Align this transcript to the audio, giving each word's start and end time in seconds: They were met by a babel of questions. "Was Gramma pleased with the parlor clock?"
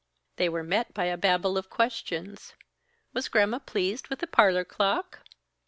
They 0.37 0.49
were 0.49 0.63
met 0.63 0.95
by 0.95 1.05
a 1.05 1.15
babel 1.15 1.59
of 1.59 1.69
questions. 1.69 2.55
"Was 3.13 3.27
Gramma 3.29 3.59
pleased 3.59 4.07
with 4.07 4.17
the 4.17 4.25
parlor 4.25 4.65
clock?" 4.65 5.19